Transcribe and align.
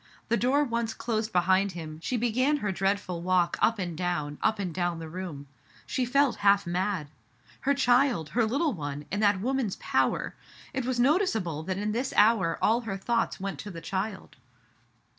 The 0.29 0.35
door 0.35 0.63
once 0.63 0.95
closed 0.95 1.31
be 1.31 1.37
hind 1.41 1.73
him, 1.73 1.99
she 2.01 2.17
began 2.17 2.57
her 2.57 2.71
dreadful 2.71 3.21
walk 3.21 3.55
up 3.61 3.77
and 3.77 3.95
down, 3.95 4.39
up 4.41 4.57
and 4.57 4.73
down 4.73 4.97
the 4.97 5.07
room. 5.07 5.45
She 5.85 6.05
felt 6.05 6.37
half 6.37 6.65
mad. 6.65 7.05
Digitized 7.05 7.05
by 7.05 7.05
Google 7.05 7.13
Mrs, 7.13 7.13
HUNGERF6RD, 7.13 7.53
l7t 7.53 7.59
Her 7.67 7.73
child— 7.75 8.29
her 8.29 8.45
little 8.47 8.73
one, 8.73 9.05
in 9.11 9.19
that 9.19 9.41
woman's 9.41 9.75
power. 9.75 10.35
It 10.73 10.85
was 10.87 10.99
noticeable 10.99 11.61
that 11.61 11.77
in 11.77 11.91
this 11.91 12.15
hour 12.17 12.57
all 12.63 12.81
her 12.81 12.97
thoughts 12.97 13.39
went 13.39 13.59
to 13.59 13.69
the 13.69 13.79
child. 13.81 14.37